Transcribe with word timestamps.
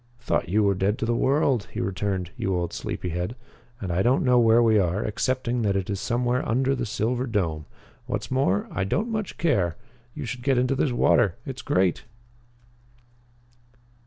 "Thought 0.19 0.49
you 0.49 0.63
were 0.63 0.73
dead 0.73 0.97
to 0.97 1.05
the 1.05 1.13
world," 1.15 1.67
he 1.73 1.79
returned, 1.79 2.31
"you 2.35 2.55
old 2.55 2.73
sleepy 2.73 3.09
head. 3.09 3.35
And 3.79 3.91
I 3.91 4.01
don't 4.01 4.23
know 4.25 4.39
where 4.39 4.63
we 4.63 4.79
are, 4.79 5.05
excepting 5.05 5.61
that 5.61 5.75
it 5.75 5.91
is 5.91 5.99
somewhere 5.99 6.43
under 6.49 6.73
the 6.73 6.87
silver 6.87 7.27
dome. 7.27 7.67
What's 8.07 8.31
more, 8.31 8.67
I 8.71 8.83
don't 8.83 9.09
much 9.09 9.37
care. 9.37 9.77
You 10.15 10.25
should 10.25 10.41
get 10.41 10.57
into 10.57 10.73
this 10.73 10.91
water. 10.91 11.35
It's 11.45 11.61
great!" 11.61 12.05